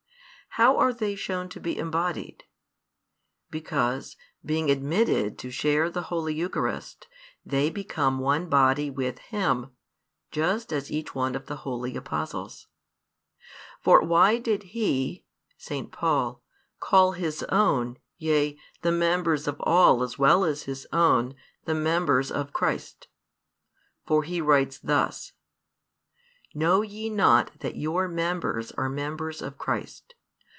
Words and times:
How 0.55 0.75
are 0.79 0.91
they 0.91 1.15
shown 1.15 1.47
to 1.47 1.61
be 1.61 1.77
"embodied"? 1.77 2.43
Because, 3.49 4.17
being 4.43 4.69
admitted 4.69 5.37
to 5.39 5.49
share 5.49 5.89
the 5.89 6.01
Holy 6.01 6.33
Eucharist, 6.33 7.07
they 7.45 7.69
become 7.69 8.19
one 8.19 8.49
body 8.49 8.89
with 8.89 9.19
Him, 9.19 9.71
just 10.29 10.73
as 10.73 10.91
each 10.91 11.15
one 11.15 11.35
of 11.35 11.45
the 11.45 11.55
holy 11.63 11.95
Apostles. 11.95 12.67
For 13.79 14.01
why 14.03 14.39
did 14.39 14.63
he 14.75 15.23
(S. 15.57 15.85
Paul) 15.89 16.43
call 16.81 17.13
his 17.13 17.43
own, 17.43 17.97
yea, 18.17 18.59
the 18.81 18.91
members 18.91 19.47
of 19.47 19.55
all 19.61 20.03
as 20.03 20.19
well 20.19 20.43
as 20.43 20.63
his 20.63 20.85
own, 20.91 21.33
the 21.63 21.73
members 21.73 22.29
of 22.29 22.51
Christ? 22.51 23.07
For 24.05 24.23
he 24.23 24.41
writes 24.41 24.77
thus: 24.79 25.31
Know 26.53 26.81
ye 26.81 27.09
not 27.09 27.57
that 27.61 27.77
your 27.77 28.09
members 28.09 28.73
are 28.73 28.89
members 28.89 29.41
of 29.41 29.57
Christ? 29.57 30.13